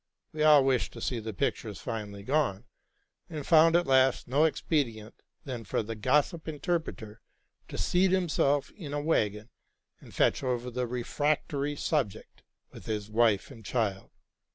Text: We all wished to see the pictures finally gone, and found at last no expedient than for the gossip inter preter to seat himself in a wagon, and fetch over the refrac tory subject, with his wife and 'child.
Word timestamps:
We 0.33 0.41
all 0.41 0.65
wished 0.65 0.93
to 0.93 0.99
see 1.01 1.19
the 1.19 1.31
pictures 1.31 1.79
finally 1.79 2.23
gone, 2.23 2.65
and 3.29 3.45
found 3.45 3.75
at 3.75 3.85
last 3.85 4.27
no 4.27 4.45
expedient 4.45 5.21
than 5.45 5.63
for 5.63 5.83
the 5.83 5.93
gossip 5.93 6.47
inter 6.47 6.79
preter 6.79 7.17
to 7.67 7.77
seat 7.77 8.09
himself 8.09 8.71
in 8.71 8.93
a 8.93 8.99
wagon, 8.99 9.49
and 9.99 10.11
fetch 10.11 10.41
over 10.41 10.71
the 10.71 10.87
refrac 10.87 11.47
tory 11.47 11.75
subject, 11.75 12.41
with 12.71 12.87
his 12.87 13.11
wife 13.11 13.51
and 13.51 13.63
'child. 13.63 14.09